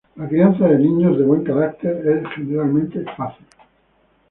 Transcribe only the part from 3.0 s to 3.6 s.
fácil.